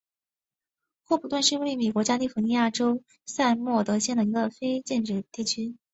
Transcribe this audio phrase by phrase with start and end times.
[1.03, 3.03] 霍普顿是位于美国加利福尼亚州
[3.59, 5.75] 默塞德县的一个非建制地区。